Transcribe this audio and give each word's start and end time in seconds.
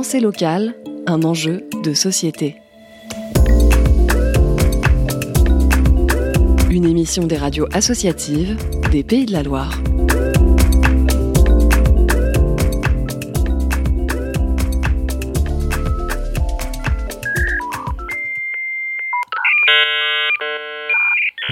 Pensée 0.00 0.20
locale, 0.20 0.74
un 1.06 1.22
enjeu 1.24 1.68
de 1.84 1.92
société. 1.92 2.56
Une 6.70 6.86
émission 6.86 7.26
des 7.26 7.36
radios 7.36 7.66
associatives 7.70 8.56
des 8.90 9.04
Pays 9.04 9.26
de 9.26 9.32
la 9.32 9.42
Loire. 9.42 9.78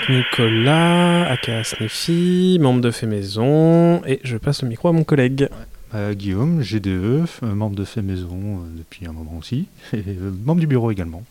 Nicolas, 0.08 1.30
aka 1.30 1.64
Sniffy, 1.64 2.56
membre 2.62 2.80
de 2.80 2.90
Fait 2.90 3.06
Maison, 3.06 4.02
et 4.06 4.20
je 4.24 4.38
passe 4.38 4.62
le 4.62 4.68
micro 4.70 4.88
à 4.88 4.92
mon 4.92 5.04
collègue. 5.04 5.50
Euh, 5.94 6.12
Guillaume, 6.12 6.60
GDE, 6.60 6.86
euh, 6.86 7.26
membre 7.42 7.74
de 7.74 7.84
Fait 7.84 8.02
Maison 8.02 8.36
euh, 8.36 8.76
depuis 8.76 9.06
un 9.06 9.12
moment 9.12 9.38
aussi, 9.38 9.68
et 9.94 10.02
membre 10.44 10.60
du 10.60 10.66
bureau 10.66 10.90
également. 10.90 11.22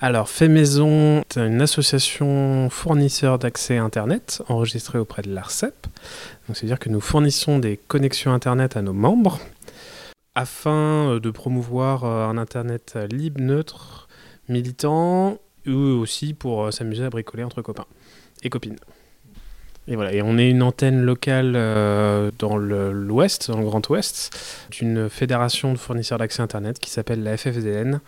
Alors, 0.00 0.28
Fait 0.28 0.48
Maison 0.48 1.20
est 1.20 1.36
une 1.36 1.60
association 1.60 2.68
fournisseur 2.70 3.38
d'accès 3.38 3.76
Internet 3.76 4.42
enregistrée 4.48 4.98
auprès 4.98 5.22
de 5.22 5.32
l'ARCEP. 5.32 5.86
C'est-à-dire 6.52 6.80
que 6.80 6.88
nous 6.88 7.00
fournissons 7.00 7.60
des 7.60 7.76
connexions 7.76 8.32
Internet 8.32 8.76
à 8.76 8.82
nos 8.82 8.92
membres 8.92 9.38
afin 10.34 11.18
de 11.18 11.30
promouvoir 11.30 12.04
un 12.04 12.38
Internet 12.38 12.98
libre, 13.10 13.40
neutre, 13.40 14.08
militant, 14.48 15.38
ou 15.66 15.72
aussi 15.72 16.34
pour 16.34 16.72
s'amuser 16.72 17.04
à 17.04 17.10
bricoler 17.10 17.44
entre 17.44 17.62
copains 17.62 17.86
et 18.42 18.50
copines. 18.50 18.76
Et 19.88 19.96
voilà, 19.96 20.12
et 20.12 20.22
on 20.22 20.38
est 20.38 20.48
une 20.48 20.62
antenne 20.62 21.02
locale 21.02 21.54
euh, 21.56 22.30
dans 22.38 22.56
l'Ouest, 22.56 23.50
dans 23.50 23.58
le 23.58 23.64
Grand 23.64 23.88
Ouest, 23.88 24.66
d'une 24.70 25.08
fédération 25.08 25.72
de 25.72 25.78
fournisseurs 25.78 26.18
d'accès 26.18 26.42
Internet 26.42 26.78
qui 26.78 26.90
s'appelle 26.90 27.22
la 27.22 27.36
FFDN, 27.36 28.00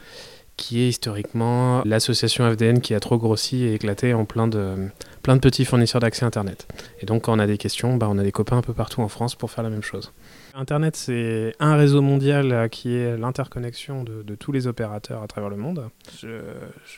qui 0.56 0.82
est 0.82 0.88
historiquement 0.88 1.82
l'association 1.84 2.48
FDN 2.50 2.80
qui 2.80 2.94
a 2.94 3.00
trop 3.00 3.18
grossi 3.18 3.64
et 3.64 3.74
éclaté 3.74 4.14
en 4.14 4.24
plein 4.24 4.46
de, 4.46 4.88
plein 5.22 5.34
de 5.34 5.40
petits 5.40 5.64
fournisseurs 5.64 6.00
d'accès 6.00 6.24
Internet. 6.24 6.68
Et 7.00 7.06
donc 7.06 7.22
quand 7.22 7.34
on 7.34 7.38
a 7.38 7.46
des 7.46 7.58
questions, 7.58 7.96
bah, 7.96 8.06
on 8.08 8.18
a 8.18 8.22
des 8.22 8.32
copains 8.32 8.58
un 8.58 8.62
peu 8.62 8.74
partout 8.74 9.00
en 9.00 9.08
France 9.08 9.34
pour 9.34 9.50
faire 9.50 9.64
la 9.64 9.70
même 9.70 9.82
chose. 9.82 10.12
Internet, 10.54 10.94
c'est 10.96 11.54
un 11.58 11.76
réseau 11.76 12.02
mondial 12.02 12.52
euh, 12.52 12.68
qui 12.68 12.94
est 12.94 13.16
l'interconnexion 13.16 14.04
de, 14.04 14.34
tous 14.34 14.52
les 14.52 14.66
opérateurs 14.66 15.22
à 15.22 15.26
travers 15.26 15.48
le 15.48 15.56
monde. 15.56 15.88
Je, 16.20 16.42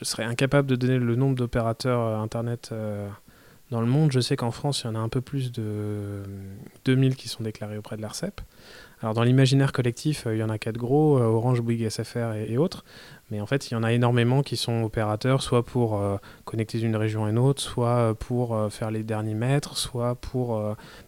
serais 0.03 0.25
incapable 0.25 0.69
de 0.69 0.77
donner 0.77 0.98
le 0.98 1.15
nombre 1.15 1.37
d'opérateurs 1.37 2.01
euh, 2.01 2.19
Internet 2.19 2.73
dans 3.70 3.81
le 3.81 3.87
monde, 3.87 4.12
je 4.12 4.20
sais 4.20 4.37
qu'en 4.37 4.51
France, 4.51 4.83
il 4.83 4.87
y 4.87 4.91
en 4.91 4.95
a 4.95 4.98
un 4.98 5.09
peu 5.09 5.20
plus 5.20 5.51
de 5.51 6.23
2000 6.84 7.17
qui 7.17 7.29
sont 7.29 7.43
déclarés 7.43 7.79
auprès 7.79 7.97
de 7.97 8.03
l'ARCEP. 8.03 8.41
Alors 9.01 9.12
dans 9.12 9.23
l'imaginaire 9.23 9.73
collectif, 9.73 10.27
euh, 10.27 10.34
il 10.34 10.39
y 10.39 10.43
en 10.43 10.48
a 10.48 10.57
quatre 10.57 10.79
gros, 10.79 11.19
euh, 11.19 11.25
Orange, 11.25 11.61
Bouygues, 11.61 11.89
SFR 11.91 12.35
et, 12.48 12.57
autres. 12.57 12.85
Mais 13.31 13.41
en 13.41 13.47
fait, 13.47 13.70
il 13.70 13.75
y 13.75 13.77
en 13.77 13.83
a 13.83 13.92
énormément 13.92 14.42
qui 14.42 14.57
sont 14.57 14.83
opérateurs, 14.83 15.42
soit 15.42 15.62
pour 15.62 15.98
euh, 15.98 16.17
connecter 16.45 16.79
d'une 16.79 16.97
région 16.97 17.25
à 17.25 17.31
une 17.31 17.39
autre, 17.39 17.61
soit 17.61 18.15
pour 18.15 18.57
faire 18.70 18.91
les 18.91 19.03
derniers 19.03 19.35
mètres, 19.35 19.77
soit 19.77 20.15
pour 20.15 20.61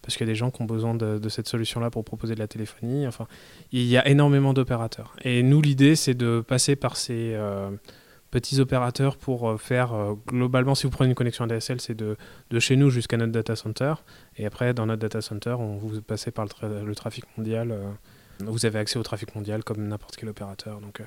parce 0.03 0.17
qu'il 0.17 0.27
y 0.27 0.31
a 0.31 0.33
des 0.33 0.37
gens 0.37 0.51
qui 0.51 0.61
ont 0.61 0.67
besoin 0.67 0.95
de, 0.95 1.19
de 1.19 1.29
cette 1.29 1.49
solution-là 1.49 1.91
pour 1.91 2.05
proposer 2.05 2.35
de 2.35 2.41
la 2.41 2.49
téléphonie. 2.49 3.07
Enfin, 3.07 3.27
il 3.73 3.85
y 3.85 3.97
a 3.97 4.07
énormément 4.09 4.53
d'opérateurs. 4.53 5.15
Et 5.25 5.43
nous, 5.43 5.63
l'idée, 5.63 5.97
c'est 5.97 6.15
de 6.15 6.41
passer 6.47 6.77
par 6.77 6.97
ces 6.97 7.35
petits 8.31 8.61
opérateurs 8.61 9.17
pour 9.17 9.49
euh, 9.49 9.57
faire 9.57 9.93
euh, 9.93 10.15
globalement, 10.27 10.75
si 10.75 10.85
vous 10.85 10.91
prenez 10.91 11.11
une 11.11 11.15
connexion 11.15 11.45
ADSL, 11.45 11.81
c'est 11.81 11.95
de, 11.95 12.17
de, 12.51 12.61
chez 12.61 12.77
nous 12.77 12.91
jusqu'à 12.91 13.17
notre 13.17 13.33
data 13.33 13.57
center. 13.57 13.95
Et 14.37 14.47
après, 14.47 14.75
dans 14.75 14.87
notre 14.87 15.01
data 15.01 15.21
center, 15.21 15.57
on 15.59 15.77
vous 15.77 16.01
passez 16.03 16.31
par 16.31 16.47
le, 16.63 16.95
trafic 16.95 17.25
mondial. 17.37 17.71
Euh, 17.71 17.91
vous 18.41 18.67
avez 18.67 18.79
accès 18.79 18.99
au 18.99 19.03
trafic 19.03 19.35
mondial 19.35 19.65
comme 19.65 19.89
n'importe 19.89 20.17
quel 20.17 20.29
opérateur. 20.29 20.81
Donc, 20.81 21.01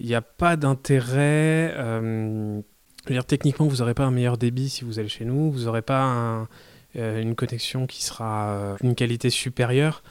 il 0.00 0.06
n'y 0.06 0.16
a 0.16 0.22
pas 0.22 0.56
d'intérêt. 0.56 1.72
dire, 3.06 3.24
techniquement, 3.24 3.68
vous 3.68 3.76
n'aurez 3.76 3.94
pas 3.94 4.04
un 4.04 4.10
meilleur 4.10 4.36
débit 4.36 4.68
si 4.68 4.84
vous 4.84 4.98
allez 4.98 5.08
chez 5.08 5.24
nous. 5.24 5.52
Vous 5.52 5.66
n'aurez 5.66 5.82
pas 5.82 6.48
une 6.96 7.36
connexion 7.36 7.86
qui 7.86 8.04
sera 8.04 8.76
d'une 8.80 8.96
qualité 8.96 9.30
supérieure. 9.30 10.02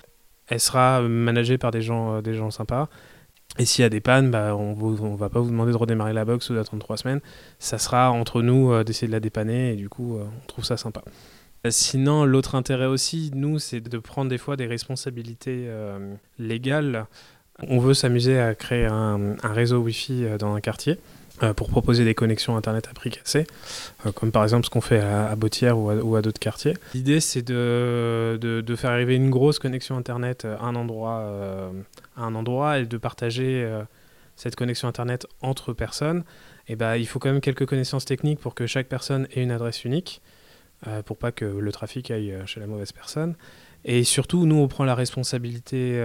Elle 0.47 0.61
sera 0.61 1.01
managée 1.01 1.57
par 1.57 1.71
des 1.71 1.81
gens, 1.81 2.21
des 2.21 2.35
gens 2.35 2.51
sympas. 2.51 2.87
Et 3.57 3.65
s'il 3.65 3.83
y 3.83 3.85
a 3.85 3.89
des 3.89 4.01
pannes, 4.01 4.31
bah, 4.31 4.55
on 4.55 4.75
ne 4.75 5.17
va 5.17 5.29
pas 5.29 5.39
vous 5.39 5.49
demander 5.49 5.71
de 5.71 5.77
redémarrer 5.77 6.13
la 6.13 6.25
box 6.25 6.49
ou 6.49 6.55
d'attendre 6.55 6.83
trois 6.83 6.97
semaines. 6.97 7.21
Ça 7.59 7.77
sera 7.77 8.11
entre 8.11 8.41
nous 8.41 8.71
euh, 8.71 8.83
d'essayer 8.83 9.07
de 9.07 9.13
la 9.13 9.21
dépanner 9.21 9.73
et 9.73 9.75
du 9.75 9.87
coup, 9.87 10.17
euh, 10.17 10.25
on 10.25 10.47
trouve 10.47 10.65
ça 10.65 10.75
sympa. 10.75 11.03
Euh, 11.65 11.71
sinon, 11.71 12.25
l'autre 12.25 12.55
intérêt 12.55 12.85
aussi, 12.85 13.31
nous, 13.33 13.59
c'est 13.59 13.79
de 13.79 13.97
prendre 13.97 14.29
des 14.29 14.37
fois 14.37 14.57
des 14.57 14.67
responsabilités 14.67 15.69
légales. 16.37 17.05
On 17.69 17.79
veut 17.79 17.93
s'amuser 17.93 18.37
à 18.39 18.53
créer 18.55 18.85
un, 18.85 19.35
un, 19.41 19.53
réseau 19.53 19.79
Wi-Fi 19.79 20.25
dans 20.37 20.53
un 20.53 20.59
quartier. 20.59 20.99
Euh, 21.43 21.53
pour 21.53 21.67
proposer 21.67 22.05
des 22.05 22.15
connexions 22.15 22.55
Internet 22.55 22.87
à 22.89 22.93
prix 22.93 23.09
cassé, 23.09 23.45
euh, 24.05 24.13
comme 24.13 24.31
par 24.31 24.43
exemple 24.43 24.65
ce 24.65 24.69
qu'on 24.69 24.79
fait 24.79 25.01
à, 25.01 25.31
à 25.31 25.35
ou 25.73 26.15
à, 26.15 26.21
d'autres 26.21 26.39
quartiers. 26.39 26.75
L'idée, 26.93 27.19
c'est 27.19 27.41
de, 27.41 28.75
faire 28.77 28.91
arriver 28.91 29.15
une 29.15 29.29
grosse 29.29 29.59
connexion 29.59 29.97
Internet 29.97 30.45
à 30.45 30.63
un 30.63 30.75
endroit, 30.75 31.19
euh, 31.19 31.71
et 32.17 32.85
de 32.85 32.97
partager 32.97 33.69
cette 34.37 34.55
connexion 34.55 34.87
Internet 34.87 35.27
entre 35.41 35.73
personnes. 35.73 36.23
Et 36.69 36.77
bah, 36.77 36.97
il 36.97 37.05
faut 37.05 37.19
quand 37.19 37.31
même 37.31 37.41
quelques 37.41 37.65
connaissances 37.65 38.05
techniques 38.05 38.39
pour 38.39 38.55
que 38.55 38.65
chaque 38.65 38.87
personne 38.87 39.27
ait 39.35 39.43
une 39.43 39.51
adresse 39.51 39.83
unique, 39.83 40.21
pour 41.05 41.17
pas 41.17 41.33
que 41.33 41.43
le 41.43 41.71
trafic 41.73 42.11
aille 42.11 42.33
chez 42.45 42.61
la 42.61 42.67
mauvaise 42.67 42.93
personne. 42.93 43.35
Et 43.87 44.03
surtout, 44.03 44.45
nous, 44.47 44.55
on 44.55 44.67
prend 44.67 44.83
la 44.83 44.95
responsabilité 44.95 46.03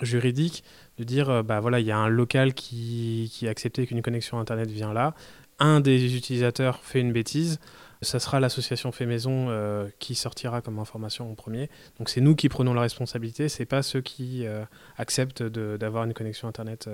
juridique 0.00 0.64
de 0.98 1.04
dire, 1.04 1.30
euh, 1.30 1.42
bah 1.42 1.60
voilà, 1.60 1.80
il 1.80 1.86
y 1.86 1.92
a 1.92 1.96
un 1.96 2.08
local 2.08 2.54
qui, 2.54 3.30
qui 3.32 3.46
a 3.46 3.50
accepté 3.50 3.86
qu'une 3.86 4.02
connexion 4.02 4.38
Internet 4.38 4.70
vient 4.70 4.92
là, 4.92 5.14
un 5.58 5.80
des 5.80 6.16
utilisateurs 6.16 6.80
fait 6.82 7.00
une 7.00 7.12
bêtise, 7.12 7.58
ça 8.02 8.20
sera 8.20 8.38
l'association 8.38 8.92
Fait 8.92 9.06
Maison 9.06 9.46
euh, 9.48 9.88
qui 9.98 10.14
sortira 10.14 10.60
comme 10.60 10.78
information 10.78 11.30
en 11.30 11.34
premier. 11.34 11.68
Donc 11.98 12.08
c'est 12.08 12.20
nous 12.20 12.36
qui 12.36 12.48
prenons 12.48 12.74
la 12.74 12.82
responsabilité, 12.82 13.48
c'est 13.48 13.66
pas 13.66 13.82
ceux 13.82 14.00
qui 14.00 14.46
euh, 14.46 14.64
acceptent 14.96 15.42
d'avoir 15.42 16.04
une 16.04 16.14
connexion 16.14 16.46
Internet 16.46 16.88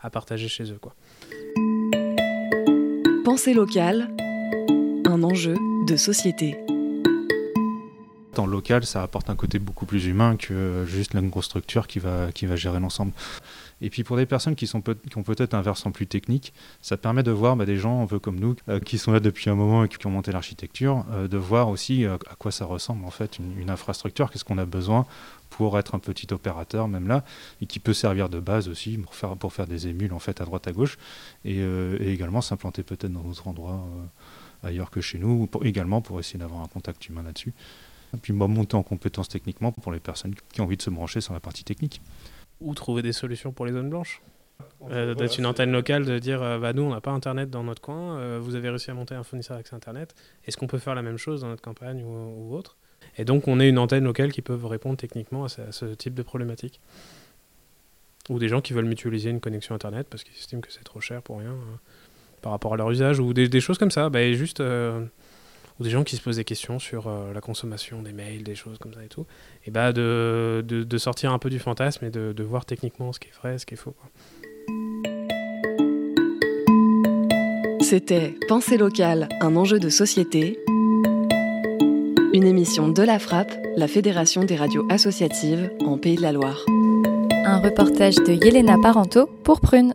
à 0.00 0.10
partager 0.10 0.48
chez 0.48 0.70
eux. 0.70 0.78
Quoi. 0.80 0.94
Pensée 3.24 3.52
locale, 3.52 4.08
un 5.06 5.22
enjeu 5.22 5.56
de 5.86 5.96
société 5.96 6.56
local, 8.46 8.84
ça 8.84 9.02
apporte 9.02 9.30
un 9.30 9.36
côté 9.36 9.58
beaucoup 9.58 9.86
plus 9.86 10.06
humain 10.06 10.36
que 10.36 10.84
juste 10.86 11.14
une 11.14 11.28
grosse 11.28 11.46
structure 11.46 11.86
qui 11.86 11.98
va, 11.98 12.32
qui 12.32 12.46
va 12.46 12.56
gérer 12.56 12.80
l'ensemble. 12.80 13.12
Et 13.80 13.90
puis 13.90 14.04
pour 14.04 14.16
des 14.16 14.26
personnes 14.26 14.56
qui, 14.56 14.66
sont 14.66 14.80
qui 14.80 15.18
ont 15.18 15.22
peut-être 15.22 15.54
un 15.54 15.62
versant 15.62 15.92
plus 15.92 16.06
technique, 16.06 16.52
ça 16.82 16.96
permet 16.96 17.22
de 17.22 17.30
voir 17.30 17.56
bah, 17.56 17.64
des 17.64 17.76
gens 17.76 18.02
un 18.02 18.06
peu 18.06 18.18
comme 18.18 18.40
nous, 18.40 18.56
euh, 18.68 18.80
qui 18.80 18.98
sont 18.98 19.12
là 19.12 19.20
depuis 19.20 19.50
un 19.50 19.54
moment 19.54 19.84
et 19.84 19.88
qui 19.88 20.04
ont 20.06 20.10
monté 20.10 20.32
l'architecture, 20.32 21.04
euh, 21.12 21.28
de 21.28 21.36
voir 21.36 21.68
aussi 21.68 22.04
euh, 22.04 22.16
à 22.30 22.34
quoi 22.34 22.50
ça 22.50 22.64
ressemble 22.64 23.04
en 23.04 23.10
fait 23.10 23.38
une, 23.38 23.70
infrastructure, 23.70 24.30
qu'est-ce 24.30 24.44
qu'on 24.44 24.58
a 24.58 24.64
besoin 24.64 25.06
pour 25.50 25.78
être 25.78 25.94
un 25.94 25.98
petit 25.98 26.26
opérateur 26.32 26.88
même 26.88 27.06
là, 27.06 27.24
et 27.60 27.66
qui 27.66 27.78
peut 27.78 27.92
servir 27.92 28.28
de 28.28 28.40
base 28.40 28.68
aussi 28.68 28.98
pour 28.98 29.14
faire, 29.14 29.36
pour 29.36 29.52
faire 29.52 29.66
des 29.66 29.86
émules 29.86 30.12
en 30.12 30.18
fait 30.18 30.40
à 30.40 30.44
droite 30.44 30.66
à 30.66 30.72
gauche, 30.72 30.98
et, 31.44 31.62
également 32.00 32.40
s'implanter 32.40 32.82
peut-être 32.82 33.12
dans 33.12 33.20
d'autres 33.20 33.46
endroits 33.46 33.86
ailleurs 34.62 34.90
que 34.90 35.00
chez 35.00 35.18
nous, 35.18 35.48
également 35.62 36.00
pour 36.00 36.18
essayer 36.18 36.38
d'avoir 36.38 36.62
un 36.62 36.66
contact 36.66 37.08
humain 37.08 37.22
là-dessus. 37.22 37.52
Et 38.14 38.16
puis 38.16 38.32
monter 38.32 38.76
en 38.76 38.82
compétence 38.82 39.28
techniquement 39.28 39.72
pour 39.72 39.92
les 39.92 40.00
personnes 40.00 40.34
qui 40.52 40.60
ont 40.60 40.64
envie 40.64 40.76
de 40.76 40.82
se 40.82 40.90
brancher 40.90 41.20
sur 41.20 41.34
la 41.34 41.40
partie 41.40 41.64
technique. 41.64 42.00
Ou 42.60 42.74
trouver 42.74 43.02
des 43.02 43.12
solutions 43.12 43.52
pour 43.52 43.66
les 43.66 43.72
zones 43.72 43.90
blanches. 43.90 44.22
Euh, 44.90 45.14
d'être 45.14 45.38
une 45.38 45.46
antenne 45.46 45.70
locale, 45.70 46.04
de 46.04 46.18
dire 46.18 46.42
euh, 46.42 46.58
bah, 46.58 46.72
nous 46.72 46.82
on 46.82 46.90
n'a 46.90 47.00
pas 47.00 47.10
internet 47.10 47.50
dans 47.50 47.62
notre 47.62 47.80
coin, 47.80 48.18
euh, 48.18 48.40
vous 48.40 48.54
avez 48.56 48.70
réussi 48.70 48.90
à 48.90 48.94
monter 48.94 49.14
un 49.14 49.22
fournisseur 49.22 49.54
avec 49.54 49.72
internet, 49.72 50.14
est-ce 50.46 50.56
qu'on 50.56 50.66
peut 50.66 50.78
faire 50.78 50.96
la 50.96 51.02
même 51.02 51.16
chose 51.16 51.42
dans 51.42 51.48
notre 51.48 51.62
campagne 51.62 52.02
ou, 52.02 52.54
autre? 52.54 52.76
Et 53.16 53.24
donc 53.24 53.46
on 53.46 53.60
est 53.60 53.68
une 53.68 53.78
antenne 53.78 54.04
locale 54.04 54.32
qui 54.32 54.42
peut 54.42 54.58
répondre 54.64 54.96
techniquement 54.96 55.44
à 55.44 55.48
ce, 55.48 55.84
type 55.94 56.14
de 56.14 56.22
problématique. 56.22 56.80
Ou 58.28 58.38
des 58.38 58.48
gens 58.48 58.60
qui 58.60 58.72
veulent 58.72 58.84
mutualiser 58.84 59.30
une 59.30 59.40
connexion 59.40 59.74
internet 59.74 60.06
parce 60.10 60.22
qu'ils 60.22 60.34
estiment 60.34 60.60
que 60.60 60.72
c'est 60.72 60.84
trop 60.84 61.00
cher 61.00 61.22
pour 61.22 61.38
rien 61.38 61.54
par 62.42 62.52
rapport 62.52 62.74
à 62.74 62.76
leur 62.76 62.90
usage, 62.90 63.20
ou 63.20 63.32
des, 63.32 63.60
choses 63.60 63.78
comme 63.78 63.90
ça, 63.90 64.10
bah, 64.10 64.32
juste 64.32 64.62
ou 65.78 65.84
des 65.84 65.90
gens 65.90 66.04
qui 66.04 66.16
se 66.16 66.22
posent 66.22 66.36
des 66.36 66.44
questions 66.44 66.78
sur 66.78 67.06
euh, 67.06 67.32
la 67.32 67.40
consommation 67.40 68.02
des 68.02 68.12
mails, 68.12 68.42
des 68.42 68.54
choses 68.54 68.78
comme 68.78 68.94
ça 68.94 69.04
et 69.04 69.08
tout, 69.08 69.26
et 69.64 69.70
bah 69.70 69.92
de, 69.92 70.64
de, 70.66 70.98
sortir 70.98 71.32
un 71.32 71.38
peu 71.38 71.50
du 71.50 71.58
fantasme 71.58 72.04
et 72.04 72.10
de, 72.10 72.32
de, 72.32 72.42
voir 72.42 72.64
techniquement 72.64 73.12
ce 73.12 73.20
qui 73.20 73.28
est 73.28 73.34
vrai, 73.40 73.58
ce 73.58 73.66
qui 73.66 73.74
est 73.74 73.76
faux. 73.76 73.94
C'était 77.80 78.34
Pensée 78.48 78.76
locale, 78.76 79.28
un 79.40 79.56
enjeu 79.56 79.78
de 79.78 79.88
société. 79.88 80.58
Une 82.34 82.44
émission 82.44 82.88
de 82.88 83.02
la 83.02 83.18
Frappe, 83.18 83.52
la 83.76 83.88
Fédération 83.88 84.44
des 84.44 84.56
radios 84.56 84.86
associatives 84.90 85.70
en 85.86 85.96
Pays 85.96 86.16
de 86.16 86.22
la 86.22 86.32
Loire. 86.32 86.64
Un 87.46 87.58
reportage 87.58 88.16
de 88.16 88.32
Yelena 88.32 88.76
Parento 88.82 89.26
pour 89.42 89.60
Prune. 89.60 89.94